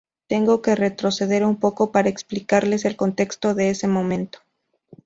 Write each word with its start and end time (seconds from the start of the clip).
Tengo 0.25 0.63
que 0.63 0.73
retroceder 0.73 1.45
un 1.45 1.57
poco 1.59 1.91
para 1.91 2.09
explicarles 2.09 2.85
el 2.85 2.95
contexto 2.95 3.53
de 3.53 3.69
ese 3.69 3.87
momento. 3.87 4.39